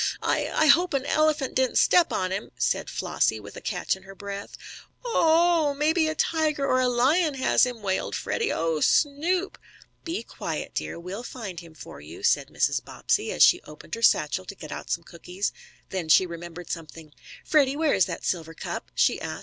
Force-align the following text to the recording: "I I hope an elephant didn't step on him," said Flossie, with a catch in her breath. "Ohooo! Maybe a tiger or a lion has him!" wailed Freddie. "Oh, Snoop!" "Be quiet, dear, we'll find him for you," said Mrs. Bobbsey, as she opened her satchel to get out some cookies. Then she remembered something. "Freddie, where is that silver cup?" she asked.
"I 0.23 0.47
I 0.51 0.65
hope 0.65 0.95
an 0.95 1.05
elephant 1.05 1.53
didn't 1.53 1.75
step 1.77 2.11
on 2.11 2.31
him," 2.31 2.49
said 2.57 2.89
Flossie, 2.89 3.39
with 3.39 3.55
a 3.55 3.61
catch 3.61 3.95
in 3.95 4.01
her 4.01 4.15
breath. 4.15 4.57
"Ohooo! 5.05 5.77
Maybe 5.77 6.07
a 6.07 6.15
tiger 6.15 6.65
or 6.67 6.79
a 6.79 6.87
lion 6.89 7.35
has 7.35 7.67
him!" 7.67 7.83
wailed 7.83 8.15
Freddie. 8.15 8.51
"Oh, 8.51 8.79
Snoop!" 8.81 9.59
"Be 10.03 10.23
quiet, 10.23 10.73
dear, 10.73 10.99
we'll 10.99 11.21
find 11.21 11.59
him 11.59 11.75
for 11.75 12.01
you," 12.01 12.23
said 12.23 12.47
Mrs. 12.49 12.83
Bobbsey, 12.83 13.31
as 13.31 13.43
she 13.43 13.61
opened 13.67 13.93
her 13.93 14.01
satchel 14.01 14.45
to 14.45 14.55
get 14.55 14.71
out 14.71 14.89
some 14.89 15.03
cookies. 15.03 15.51
Then 15.89 16.09
she 16.09 16.25
remembered 16.25 16.71
something. 16.71 17.13
"Freddie, 17.45 17.75
where 17.75 17.93
is 17.93 18.05
that 18.07 18.25
silver 18.25 18.55
cup?" 18.55 18.89
she 18.95 19.21
asked. 19.21 19.39